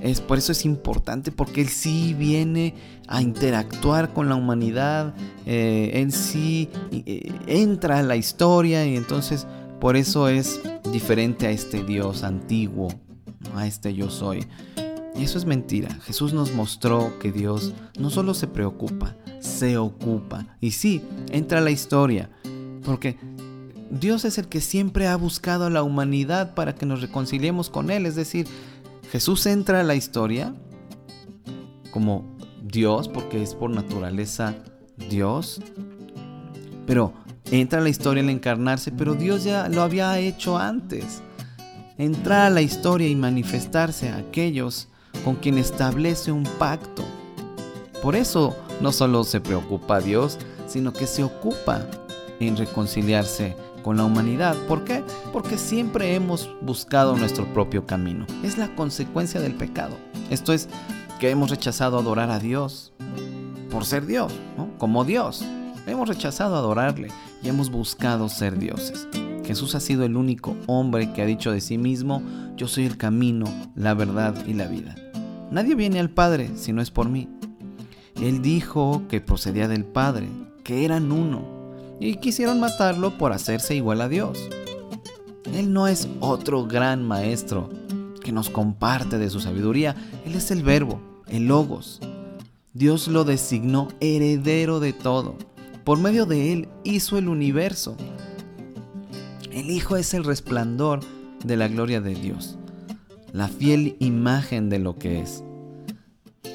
Es, 0.00 0.20
por 0.20 0.38
eso 0.38 0.52
es 0.52 0.64
importante, 0.64 1.32
porque 1.32 1.60
Él 1.60 1.68
sí 1.68 2.14
viene 2.14 2.74
a 3.08 3.20
interactuar 3.20 4.12
con 4.14 4.28
la 4.28 4.36
humanidad, 4.36 5.12
eh, 5.44 5.90
Él 5.94 6.12
sí 6.12 6.68
eh, 6.92 7.32
entra 7.48 7.98
a 7.98 8.02
la 8.02 8.14
historia 8.14 8.86
y 8.86 8.96
entonces 8.96 9.46
por 9.80 9.96
eso 9.96 10.28
es 10.28 10.60
diferente 10.92 11.46
a 11.46 11.50
este 11.50 11.82
Dios 11.84 12.22
antiguo, 12.22 12.88
a 13.54 13.66
este 13.66 13.94
yo 13.94 14.10
soy. 14.10 14.46
Y 15.16 15.24
eso 15.24 15.38
es 15.38 15.44
mentira. 15.44 15.92
Jesús 16.02 16.32
nos 16.32 16.52
mostró 16.52 17.18
que 17.18 17.32
Dios 17.32 17.72
no 17.98 18.10
solo 18.10 18.34
se 18.34 18.46
preocupa, 18.46 19.16
se 19.40 19.76
ocupa. 19.76 20.46
Y 20.60 20.72
sí, 20.72 21.02
entra 21.30 21.60
la 21.60 21.70
historia, 21.70 22.30
porque 22.84 23.18
Dios 23.90 24.24
es 24.24 24.38
el 24.38 24.48
que 24.48 24.60
siempre 24.60 25.06
ha 25.06 25.16
buscado 25.16 25.66
a 25.66 25.70
la 25.70 25.82
humanidad 25.82 26.54
para 26.54 26.74
que 26.74 26.86
nos 26.86 27.00
reconciliemos 27.00 27.70
con 27.70 27.90
Él. 27.90 28.06
Es 28.06 28.14
decir, 28.14 28.46
Jesús 29.10 29.46
entra 29.46 29.80
a 29.80 29.84
la 29.84 29.94
historia 29.94 30.54
como 31.90 32.36
Dios, 32.62 33.08
porque 33.08 33.42
es 33.42 33.54
por 33.54 33.70
naturaleza 33.70 34.54
Dios, 35.08 35.60
pero 36.86 37.12
entra 37.50 37.80
a 37.80 37.82
la 37.82 37.88
historia 37.88 38.22
al 38.22 38.30
encarnarse, 38.30 38.92
pero 38.92 39.14
Dios 39.14 39.44
ya 39.44 39.68
lo 39.68 39.82
había 39.82 40.18
hecho 40.18 40.58
antes. 40.58 41.22
Entrar 41.96 42.46
a 42.46 42.50
la 42.50 42.62
historia 42.62 43.08
y 43.08 43.16
manifestarse 43.16 44.08
a 44.08 44.18
aquellos 44.18 44.88
con 45.24 45.36
quien 45.36 45.58
establece 45.58 46.30
un 46.30 46.44
pacto. 46.58 47.04
Por 48.02 48.14
eso 48.14 48.56
no 48.80 48.92
solo 48.92 49.24
se 49.24 49.40
preocupa 49.40 50.00
Dios, 50.00 50.38
sino 50.66 50.92
que 50.92 51.06
se 51.06 51.24
ocupa 51.24 51.84
en 52.38 52.56
reconciliarse 52.56 53.56
con 53.82 53.96
la 53.96 54.04
humanidad. 54.04 54.56
¿Por 54.68 54.84
qué? 54.84 55.02
Porque 55.32 55.58
siempre 55.58 56.14
hemos 56.14 56.48
buscado 56.60 57.16
nuestro 57.16 57.46
propio 57.52 57.86
camino. 57.86 58.26
Es 58.44 58.58
la 58.58 58.68
consecuencia 58.76 59.40
del 59.40 59.54
pecado. 59.54 59.96
Esto 60.30 60.52
es 60.52 60.68
que 61.18 61.30
hemos 61.30 61.50
rechazado 61.50 61.98
adorar 61.98 62.30
a 62.30 62.38
Dios 62.38 62.92
por 63.70 63.84
ser 63.84 64.06
Dios, 64.06 64.32
como 64.78 65.04
Dios. 65.04 65.44
Hemos 65.86 66.08
rechazado 66.08 66.54
adorarle 66.54 67.08
y 67.42 67.48
hemos 67.48 67.70
buscado 67.70 68.28
ser 68.28 68.58
dioses. 68.58 69.08
Jesús 69.44 69.74
ha 69.74 69.80
sido 69.80 70.04
el 70.04 70.16
único 70.16 70.56
hombre 70.66 71.12
que 71.12 71.22
ha 71.22 71.26
dicho 71.26 71.50
de 71.50 71.60
sí 71.60 71.78
mismo, 71.78 72.22
yo 72.56 72.68
soy 72.68 72.84
el 72.84 72.96
camino, 72.96 73.46
la 73.74 73.94
verdad 73.94 74.34
y 74.46 74.52
la 74.52 74.66
vida. 74.66 74.94
Nadie 75.50 75.74
viene 75.74 76.00
al 76.00 76.10
Padre 76.10 76.50
si 76.56 76.72
no 76.72 76.82
es 76.82 76.90
por 76.90 77.08
mí. 77.08 77.28
Él 78.20 78.42
dijo 78.42 79.04
que 79.08 79.20
procedía 79.20 79.68
del 79.68 79.84
Padre, 79.84 80.28
que 80.64 80.84
eran 80.84 81.12
uno, 81.12 81.46
y 82.00 82.16
quisieron 82.16 82.60
matarlo 82.60 83.16
por 83.16 83.32
hacerse 83.32 83.74
igual 83.74 84.00
a 84.00 84.08
Dios. 84.08 84.38
Él 85.54 85.72
no 85.72 85.88
es 85.88 86.08
otro 86.20 86.66
gran 86.66 87.06
maestro 87.06 87.70
que 88.22 88.32
nos 88.32 88.50
comparte 88.50 89.16
de 89.16 89.30
su 89.30 89.40
sabiduría, 89.40 89.96
Él 90.26 90.34
es 90.34 90.50
el 90.50 90.62
verbo, 90.62 91.00
el 91.28 91.46
logos. 91.46 92.00
Dios 92.74 93.08
lo 93.08 93.24
designó 93.24 93.88
heredero 94.00 94.80
de 94.80 94.92
todo. 94.92 95.36
Por 95.84 95.98
medio 95.98 96.26
de 96.26 96.52
Él 96.52 96.68
hizo 96.88 97.18
el 97.18 97.28
universo. 97.28 97.96
El 99.50 99.70
Hijo 99.70 99.96
es 99.96 100.14
el 100.14 100.24
resplandor 100.24 101.00
de 101.44 101.56
la 101.56 101.68
gloria 101.68 102.00
de 102.00 102.14
Dios, 102.14 102.58
la 103.32 103.48
fiel 103.48 103.96
imagen 104.00 104.68
de 104.68 104.78
lo 104.78 104.96
que 104.96 105.20
es 105.20 105.42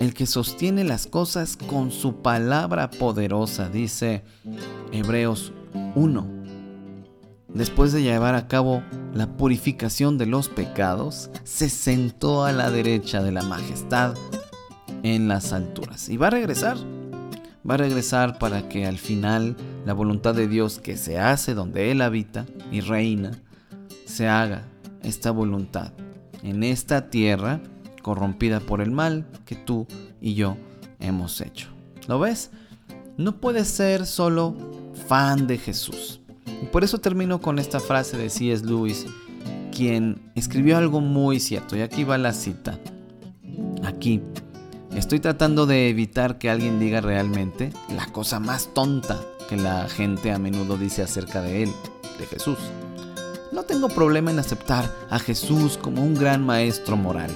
el 0.04 0.14
que 0.14 0.26
sostiene 0.26 0.84
las 0.84 1.08
cosas 1.08 1.58
con 1.58 1.92
su 1.92 2.22
palabra 2.22 2.90
poderosa, 2.90 3.70
dice 3.70 4.24
Hebreos 4.92 5.54
1. 5.96 6.28
Después 7.48 7.94
de 7.94 8.02
llevar 8.02 8.36
a 8.36 8.48
cabo 8.48 8.84
la 9.14 9.38
purificación 9.38 10.18
de 10.18 10.26
los 10.26 10.50
pecados, 10.50 11.30
se 11.44 11.70
sentó 11.70 12.44
a 12.44 12.52
la 12.52 12.70
derecha 12.70 13.22
de 13.22 13.32
la 13.32 13.44
majestad 13.44 14.16
en 15.04 15.28
las 15.28 15.54
alturas. 15.54 16.10
Y 16.10 16.18
va 16.18 16.28
a 16.28 16.32
regresar. 16.32 16.78
Va 17.70 17.76
a 17.76 17.78
regresar 17.78 18.40
para 18.40 18.68
que 18.68 18.86
al 18.86 18.98
final 18.98 19.56
la 19.86 19.94
voluntad 19.94 20.36
de 20.36 20.48
Dios 20.48 20.80
que 20.80 20.98
se 20.98 21.20
hace 21.20 21.54
donde 21.54 21.92
Él 21.92 22.02
habita 22.02 22.46
y 22.72 22.82
reina, 22.82 23.32
se 24.06 24.28
haga 24.28 24.64
esta 25.02 25.32
voluntad 25.32 25.92
en 26.44 26.64
esta 26.64 27.10
tierra 27.10 27.62
corrompida 28.02 28.60
por 28.60 28.82
el 28.82 28.92
mal 28.92 29.26
que 29.46 29.56
tú 29.56 29.88
y 30.22 30.36
yo 30.36 30.58
hemos 31.00 31.42
hecho. 31.42 31.70
¿Lo 32.08 32.20
ves? 32.20 32.52
No 33.18 33.40
puedes 33.40 33.68
ser 33.68 34.06
solo 34.06 34.56
fan 35.08 35.48
de 35.48 35.58
Jesús. 35.58 36.20
Y 36.62 36.66
por 36.66 36.84
eso 36.84 37.00
termino 37.00 37.42
con 37.42 37.60
esta 37.60 37.80
frase 37.80 38.18
de 38.18 38.30
C.S. 38.30 38.66
Lewis, 38.66 39.06
quien 39.72 40.32
escribió 40.36 40.78
algo 40.78 41.02
muy 41.02 41.40
cierto. 41.40 41.76
Y 41.76 41.82
aquí 41.82 42.04
va 42.04 42.18
la 42.18 42.34
cita. 42.34 42.80
Aquí. 43.84 44.22
Estoy 44.96 45.20
tratando 45.20 45.66
de 45.66 45.90
evitar 45.90 46.38
que 46.38 46.52
alguien 46.52 46.80
diga 46.80 47.02
realmente 47.02 47.72
la 47.96 48.06
cosa 48.08 48.40
más 48.40 48.70
tonta 48.76 49.20
la 49.58 49.88
gente 49.90 50.32
a 50.32 50.40
menudo 50.40 50.78
dice 50.78 51.04
acerca 51.04 51.42
de 51.42 51.64
él, 51.64 51.72
de 52.18 52.26
Jesús. 52.26 52.58
No 53.52 53.64
tengo 53.64 53.90
problema 53.90 54.32
en 54.32 54.40
aceptar 54.40 54.90
a 55.12 55.20
Jesús 55.20 55.78
como 55.78 56.02
un 56.02 56.16
gran 56.16 56.44
maestro 56.44 56.98
moral 56.98 57.30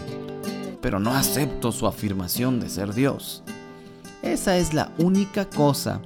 pero 0.82 1.00
no 1.00 1.14
acepto 1.14 1.72
su 1.72 1.88
afirmación 1.88 2.62
de 2.62 2.70
ser 2.70 2.94
Dios. 2.94 3.44
Esa 4.22 4.58
es 4.58 4.74
la 4.74 4.94
única 4.98 5.50
cosa 5.50 6.02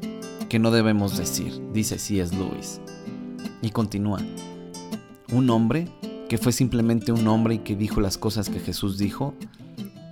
que 0.49 0.57
no 0.59 0.71
debemos 0.71 1.17
decir, 1.17 1.61
dice 1.71 1.97
C.S. 1.97 2.35
Lewis. 2.35 2.81
Y 3.61 3.69
continúa. 3.69 4.19
Un 5.31 5.49
hombre, 5.49 5.87
que 6.27 6.37
fue 6.37 6.51
simplemente 6.51 7.11
un 7.11 7.27
hombre 7.27 7.55
y 7.55 7.59
que 7.59 7.75
dijo 7.75 8.01
las 8.01 8.17
cosas 8.17 8.49
que 8.49 8.59
Jesús 8.59 8.97
dijo, 8.97 9.33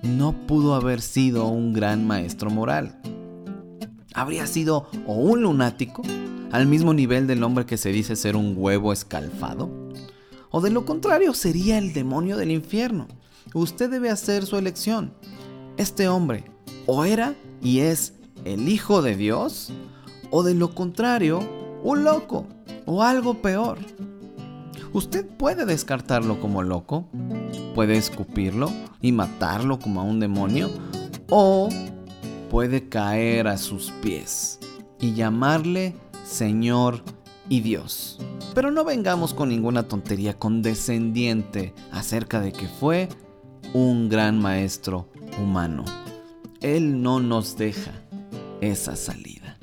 no 0.04 0.34
pudo 0.48 0.76
haber 0.76 1.02
sido 1.02 1.48
un 1.48 1.74
gran 1.74 2.06
maestro 2.06 2.50
moral. 2.50 3.02
Habría 4.20 4.48
sido 4.48 4.86
o 5.08 5.14
un 5.14 5.44
lunático, 5.44 6.02
al 6.52 6.68
mismo 6.68 6.94
nivel 6.94 7.26
del 7.26 7.42
hombre 7.42 7.66
que 7.66 7.78
se 7.78 7.94
dice 7.94 8.18
ser 8.18 8.36
un 8.36 8.54
huevo 8.58 8.92
escalfado, 8.92 9.70
o 10.52 10.60
de 10.60 10.72
lo 10.72 10.84
contrario 10.84 11.34
sería 11.34 11.78
el 11.78 11.94
demonio 11.94 12.36
del 12.36 12.52
infierno. 12.52 13.08
Usted 13.54 13.90
debe 13.90 14.10
hacer 14.10 14.46
su 14.46 14.58
elección. 14.58 15.14
Este 15.78 16.10
hombre 16.10 16.44
o 16.86 17.06
era 17.06 17.34
y 17.64 17.80
es 17.80 18.12
el 18.44 18.68
Hijo 18.68 19.02
de 19.02 19.16
Dios, 19.16 19.72
o 20.32 20.44
de 20.44 20.54
lo 20.54 20.76
contrario, 20.76 21.40
un 21.82 22.04
loco 22.04 22.46
o 22.86 23.04
algo 23.04 23.42
peor. 23.42 23.78
Usted 24.92 25.26
puede 25.26 25.66
descartarlo 25.66 26.42
como 26.42 26.62
loco, 26.62 27.08
puede 27.74 27.96
escupirlo 27.96 28.70
y 29.02 29.14
matarlo 29.14 29.80
como 29.80 30.02
a 30.02 30.04
un 30.04 30.20
demonio, 30.20 30.70
o 31.30 31.70
puede 32.50 32.90
caer 32.90 33.48
a 33.48 33.58
sus 33.58 33.92
pies 34.02 34.60
y 35.00 35.14
llamarle 35.14 35.96
Señor 36.26 37.04
y 37.48 37.62
Dios. 37.62 38.20
Pero 38.54 38.72
no 38.72 38.84
vengamos 38.84 39.34
con 39.34 39.50
ninguna 39.50 39.88
tontería 39.88 40.38
condescendiente 40.38 41.74
acerca 41.92 42.40
de 42.42 42.52
que 42.52 42.68
fue 42.68 43.08
un 43.74 44.10
gran 44.10 44.40
maestro 44.40 45.10
humano. 45.42 45.86
Él 46.62 47.02
no 47.02 47.20
nos 47.20 47.56
deja 47.58 47.92
esa 48.62 48.96
salida. 48.96 49.58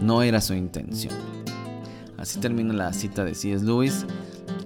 No 0.00 0.22
era 0.22 0.40
su 0.40 0.54
intención. 0.54 1.14
Así 2.16 2.40
termina 2.40 2.72
la 2.72 2.92
cita 2.92 3.24
de 3.24 3.34
C.S. 3.34 3.64
Lewis 3.64 4.06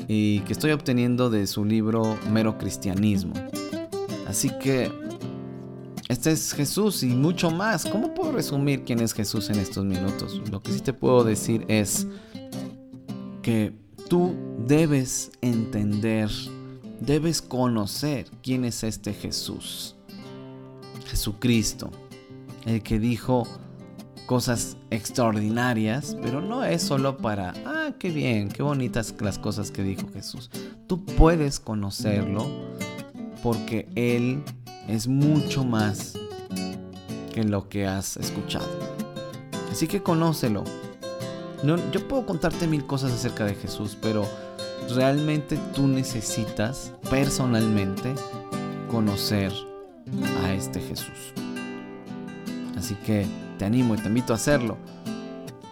y 0.07 0.41
que 0.41 0.53
estoy 0.53 0.73
obteniendo 0.73 1.31
de 1.31 1.47
su 1.47 1.65
libro 1.65 2.17
Mero 2.31 2.59
Cristianismo. 2.59 3.35
Así 4.29 4.51
que 4.61 4.93
este 6.11 6.33
es 6.33 6.53
Jesús 6.53 7.03
y 7.03 7.09
mucho 7.09 7.51
más. 7.51 7.87
¿Cómo 7.87 8.15
puedo 8.15 8.33
resumir 8.33 8.85
quién 8.85 9.01
es 9.01 9.15
Jesús 9.15 9.49
en 9.51 9.59
estos 9.59 9.85
minutos? 9.85 10.41
Lo 10.51 10.63
que 10.63 10.73
sí 10.73 10.81
te 10.81 10.93
puedo 10.93 11.25
decir 11.25 11.65
es 11.69 12.07
que 13.43 13.73
tú 14.09 14.35
debes 14.67 15.31
entender 15.41 16.31
debes 17.01 17.41
conocer 17.43 18.27
quién 18.43 18.65
es 18.65 18.85
este 18.85 19.13
Jesús. 19.13 19.97
Jesucristo, 21.07 21.91
el 22.67 22.83
que 22.83 23.01
dijo 23.01 23.47
cosas 24.27 24.77
extraordinarias, 24.91 26.17
pero 26.23 26.41
no 26.41 26.63
es 26.63 26.83
solo 26.83 27.17
para, 27.17 27.53
ah, 27.67 27.95
qué 27.99 28.11
bien, 28.11 28.49
qué 28.49 28.63
bonitas 28.63 29.13
las 29.19 29.39
cosas 29.39 29.73
que 29.73 29.83
dijo 29.83 30.09
Jesús. 30.13 30.51
Tú 30.87 31.05
puedes 31.05 31.59
conocerlo 31.59 32.47
porque 33.43 33.89
Él 33.97 34.45
es 34.89 35.07
mucho 35.07 35.65
más 35.65 36.15
que 37.33 37.45
lo 37.45 37.69
que 37.69 37.87
has 37.87 38.17
escuchado. 38.17 38.69
Así 39.71 39.87
que 39.87 40.03
conócelo. 40.03 40.65
No, 41.63 41.77
yo 41.93 42.07
puedo 42.09 42.27
contarte 42.27 42.67
mil 42.67 42.87
cosas 42.87 43.13
acerca 43.13 43.45
de 43.45 43.55
Jesús, 43.55 43.97
pero 44.01 44.27
realmente 44.95 45.59
tú 45.75 45.87
necesitas 45.87 46.93
personalmente 47.11 48.15
conocer 48.91 49.53
a 50.43 50.53
este 50.53 50.81
Jesús. 50.81 51.35
Así 52.77 52.95
que 53.07 53.27
te 53.59 53.65
animo 53.65 53.95
y 53.95 53.99
te 53.99 54.09
invito 54.09 54.33
a 54.33 54.37
hacerlo. 54.37 54.79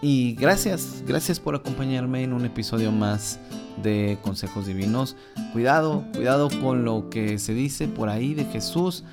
Y 0.01 0.35
gracias, 0.35 1.03
gracias 1.05 1.39
por 1.39 1.55
acompañarme 1.55 2.23
en 2.23 2.33
un 2.33 2.45
episodio 2.45 2.91
más 2.91 3.39
de 3.81 4.17
consejos 4.21 4.65
divinos. 4.65 5.15
Cuidado, 5.53 6.03
cuidado 6.13 6.49
con 6.61 6.85
lo 6.85 7.09
que 7.09 7.39
se 7.39 7.53
dice 7.53 7.87
por 7.87 8.09
ahí 8.09 8.33
de 8.33 8.45
Jesús. 8.45 9.03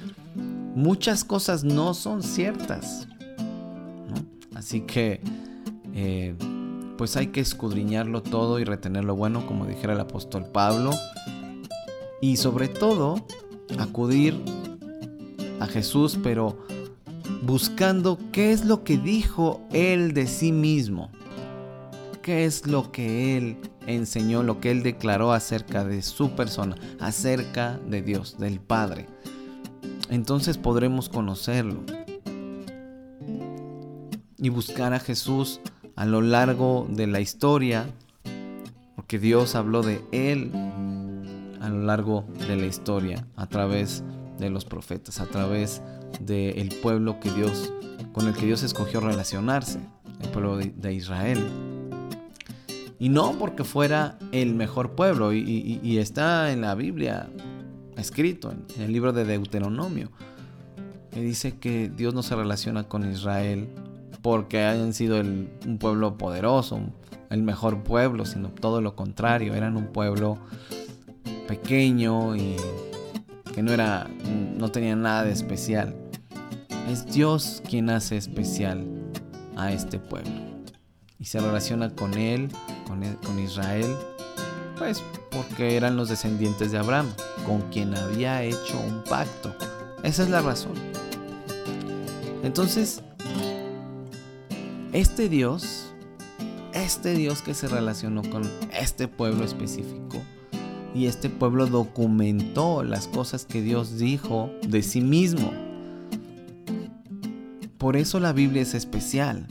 Muchas 0.74 1.24
cosas 1.24 1.64
no 1.64 1.94
son 1.94 2.22
ciertas. 2.22 3.08
Así 4.54 4.80
que, 4.82 5.20
eh, 5.94 6.34
pues 6.96 7.16
hay 7.16 7.28
que 7.28 7.40
escudriñarlo 7.40 8.22
todo 8.22 8.58
y 8.58 8.64
retener 8.64 9.04
lo 9.04 9.14
bueno, 9.14 9.46
como 9.46 9.66
dijera 9.66 9.92
el 9.92 10.00
apóstol 10.00 10.46
Pablo. 10.46 10.90
Y 12.20 12.36
sobre 12.36 12.68
todo, 12.68 13.26
acudir 13.78 14.42
a 15.60 15.66
Jesús, 15.66 16.18
pero 16.22 16.58
buscando 17.42 18.18
qué 18.32 18.52
es 18.52 18.64
lo 18.64 18.82
que 18.82 18.98
dijo 18.98 19.60
Él 19.72 20.12
de 20.14 20.26
sí 20.26 20.52
mismo. 20.52 21.10
¿Qué 22.26 22.44
es 22.44 22.66
lo 22.66 22.90
que 22.90 23.38
Él 23.38 23.56
enseñó, 23.86 24.42
lo 24.42 24.58
que 24.58 24.72
Él 24.72 24.82
declaró 24.82 25.30
acerca 25.30 25.84
de 25.84 26.02
su 26.02 26.32
persona, 26.32 26.74
acerca 26.98 27.78
de 27.88 28.02
Dios, 28.02 28.36
del 28.36 28.58
Padre? 28.58 29.06
Entonces 30.10 30.58
podremos 30.58 31.08
conocerlo 31.08 31.84
y 34.38 34.48
buscar 34.48 34.92
a 34.92 34.98
Jesús 34.98 35.60
a 35.94 36.04
lo 36.04 36.20
largo 36.20 36.88
de 36.90 37.06
la 37.06 37.20
historia, 37.20 37.86
porque 38.96 39.20
Dios 39.20 39.54
habló 39.54 39.82
de 39.82 40.02
Él 40.10 40.50
a 41.60 41.68
lo 41.68 41.82
largo 41.84 42.24
de 42.48 42.56
la 42.56 42.66
historia, 42.66 43.24
a 43.36 43.46
través 43.46 44.02
de 44.40 44.50
los 44.50 44.64
profetas, 44.64 45.20
a 45.20 45.26
través 45.26 45.80
del 46.18 46.74
pueblo 46.82 47.20
que 47.20 47.30
Dios, 47.30 47.72
con 48.12 48.26
el 48.26 48.34
que 48.34 48.46
Dios 48.46 48.64
escogió 48.64 48.98
relacionarse, 48.98 49.78
el 50.20 50.28
pueblo 50.30 50.56
de 50.56 50.92
Israel. 50.92 51.38
Y 52.98 53.08
no 53.10 53.32
porque 53.38 53.64
fuera 53.64 54.18
el 54.32 54.54
mejor 54.54 54.92
pueblo, 54.94 55.32
y, 55.32 55.98
está 55.98 56.52
en 56.52 56.62
la 56.62 56.74
Biblia 56.74 57.28
escrito, 57.96 58.52
en, 58.52 58.82
el 58.82 58.92
libro 58.92 59.12
de 59.12 59.24
Deuteronomio, 59.24 60.10
que 61.10 61.20
dice 61.20 61.58
que 61.58 61.90
Dios 61.94 62.14
no 62.14 62.22
se 62.22 62.36
relaciona 62.36 62.84
con 62.84 63.10
Israel 63.10 63.68
porque 64.22 64.64
hayan 64.64 64.92
sido 64.92 65.20
un 65.20 65.78
pueblo 65.78 66.16
poderoso, 66.16 66.80
el 67.30 67.42
mejor 67.42 67.82
pueblo, 67.82 68.24
sino 68.24 68.48
todo 68.48 68.80
lo 68.80 68.96
contrario, 68.96 69.54
eran 69.54 69.76
un 69.76 69.88
pueblo 69.88 70.38
pequeño 71.46 72.34
y 72.36 72.56
que 73.54 73.62
no 73.62 73.72
era 73.72 74.08
no 74.56 74.70
tenía 74.70 74.96
nada 74.96 75.24
de 75.24 75.32
especial. 75.32 75.94
Es 76.88 77.06
Dios 77.06 77.62
quien 77.68 77.90
hace 77.90 78.16
especial 78.16 78.86
a 79.56 79.72
este 79.72 79.98
pueblo 79.98 80.30
y 81.18 81.24
se 81.24 81.40
relaciona 81.40 81.90
con 81.90 82.14
él 82.14 82.48
con, 82.86 83.38
Israel? 83.38 83.96
Pues 84.78 85.02
porque 85.30 85.76
eran 85.76 85.96
los 85.96 86.08
descendientes 86.08 86.72
de 86.72 86.78
Abraham, 86.78 87.12
con 87.44 87.62
quien 87.70 87.94
había 87.94 88.42
hecho 88.42 88.80
un 88.80 89.02
pacto. 89.04 89.54
Esa 90.02 90.22
es 90.22 90.30
la 90.30 90.40
razón. 90.40 90.74
Entonces, 92.42 93.02
este 94.92 95.28
Dios, 95.28 95.92
este 96.72 97.14
Dios 97.14 97.42
que 97.42 97.54
se 97.54 97.68
relacionó 97.68 98.22
con 98.22 98.42
este 98.72 99.08
pueblo 99.08 99.44
específico, 99.44 100.22
y 100.94 101.06
este 101.06 101.28
pueblo 101.28 101.66
documentó 101.66 102.82
las 102.82 103.06
cosas 103.06 103.44
que 103.44 103.60
Dios 103.60 103.98
dijo 103.98 104.50
de 104.66 104.82
sí 104.82 105.02
mismo. 105.02 105.52
Por 107.76 107.96
eso 107.96 108.18
la 108.18 108.32
Biblia 108.32 108.62
es 108.62 108.72
especial 108.72 109.46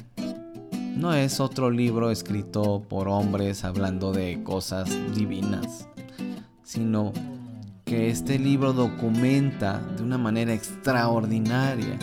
no 0.95 1.13
es 1.13 1.39
otro 1.39 1.69
libro 1.69 2.09
escrito 2.09 2.83
por 2.87 3.07
hombres 3.07 3.63
hablando 3.63 4.11
de 4.11 4.41
cosas 4.43 4.89
divinas, 5.13 5.87
sino 6.63 7.11
que 7.83 8.09
este 8.09 8.39
libro 8.39 8.73
documenta 8.73 9.79
de 9.97 10.03
una 10.03 10.17
manera 10.17 10.53
extraordinaria 10.53 11.99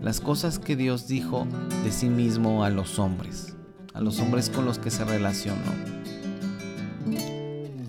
las 0.00 0.20
cosas 0.20 0.58
que 0.58 0.74
Dios 0.74 1.06
dijo 1.06 1.46
de 1.84 1.92
sí 1.92 2.08
mismo 2.08 2.64
a 2.64 2.70
los 2.70 2.98
hombres, 2.98 3.56
a 3.92 4.00
los 4.00 4.18
hombres 4.20 4.50
con 4.50 4.64
los 4.64 4.78
que 4.78 4.90
se 4.90 5.04
relacionó. 5.04 5.72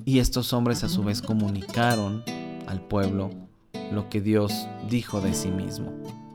Y 0.06 0.19
estos 0.19 0.54
hombres 0.54 0.84
a 0.84 0.89
su 0.89 1.04
vez 1.04 1.21
comunicaron 1.21 2.24
al 2.67 2.82
pueblo 2.82 3.32
lo 3.91 4.10
que 4.10 4.21
Dios 4.21 4.67
dijo 4.89 5.21
de 5.21 5.34
sí 5.34 5.50
mismo 5.50 5.91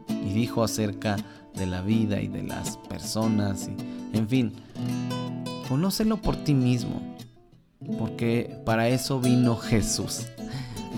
y 0.08 0.32
dijo 0.32 0.62
acerca 0.62 1.16
de 1.54 1.66
la 1.66 1.82
vida 1.82 2.20
y 2.20 2.28
de 2.28 2.42
las 2.42 2.76
personas 2.76 3.68
y 3.68 4.00
en 4.12 4.28
fin, 4.28 4.52
conócelo 5.68 6.16
por 6.16 6.36
ti 6.36 6.54
mismo, 6.54 7.00
porque 7.98 8.56
para 8.64 8.88
eso 8.88 9.20
vino 9.20 9.56
Jesús, 9.56 10.26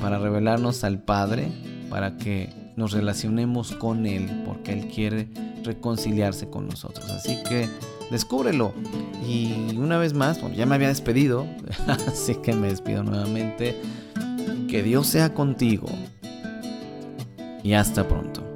para 0.00 0.18
revelarnos 0.18 0.84
al 0.84 0.98
Padre, 0.98 1.48
para 1.90 2.16
que 2.16 2.72
nos 2.76 2.92
relacionemos 2.92 3.72
con 3.72 4.06
Él, 4.06 4.44
porque 4.46 4.72
Él 4.72 4.88
quiere 4.88 5.28
reconciliarse 5.62 6.48
con 6.48 6.68
nosotros. 6.68 7.08
Así 7.10 7.38
que 7.48 7.68
descúbrelo. 8.10 8.72
Y 9.28 9.76
una 9.76 9.98
vez 9.98 10.14
más, 10.14 10.40
bueno, 10.40 10.56
ya 10.56 10.66
me 10.66 10.74
había 10.74 10.88
despedido, 10.88 11.46
así 12.08 12.36
que 12.36 12.54
me 12.54 12.68
despido 12.68 13.02
nuevamente. 13.02 13.76
Que 14.68 14.82
Dios 14.82 15.06
sea 15.06 15.34
contigo. 15.34 15.86
Y 17.62 17.74
hasta 17.74 18.08
pronto. 18.08 18.51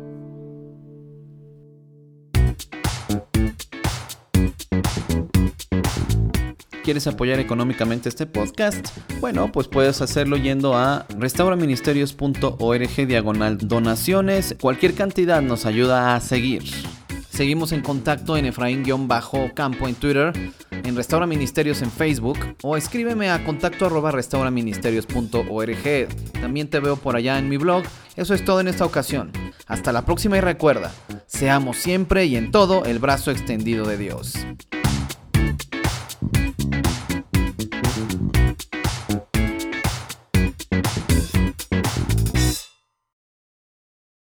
¿Quieres 6.87 7.09
apoyar 7.09 7.41
económicamente 7.41 8.09
este 8.09 8.27
podcast? 8.27 8.97
Bueno, 9.19 9.51
pues 9.51 9.67
puedes 9.67 10.01
hacerlo 10.01 10.37
yendo 10.37 10.77
a 10.77 11.05
restauraministerios.org 11.19 13.07
diagonal 13.09 13.59
donaciones. 13.59 14.55
Cualquier 14.61 14.95
cantidad 14.95 15.43
nos 15.43 15.67
ayuda 15.67 16.15
a 16.15 16.21
seguir. 16.21 16.63
Seguimos 17.29 17.73
en 17.73 17.81
contacto 17.81 18.37
en 18.37 18.47
Efraín-Campo 18.47 19.89
en 19.89 19.97
Twitter, 19.97 20.33
en 20.71 20.95
Restaura 20.95 21.27
Ministerios 21.27 21.83
en 21.83 21.91
Facebook 21.91 22.39
o 22.63 22.77
escríbeme 22.77 23.31
a 23.31 23.45
contacto 23.45 23.87
arroba 23.87 24.13
restauraministerios.org. 24.13 26.09
También 26.41 26.71
te 26.71 26.79
veo 26.79 26.95
por 26.95 27.17
allá 27.17 27.37
en 27.37 27.49
mi 27.49 27.57
blog. 27.57 27.83
Eso 28.15 28.33
es 28.33 28.45
todo 28.45 28.61
en 28.61 28.69
esta 28.69 28.85
ocasión. 28.85 29.33
Hasta 29.67 29.91
la 29.91 30.05
próxima 30.05 30.37
y 30.37 30.41
recuerda, 30.41 30.93
seamos 31.27 31.79
siempre 31.79 32.27
y 32.27 32.37
en 32.37 32.53
todo 32.53 32.85
el 32.85 33.01
brazo 33.01 33.33
extendido 33.33 33.89
de 33.89 33.99
Dios. 33.99 34.35